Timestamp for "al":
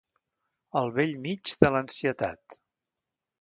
0.79-0.89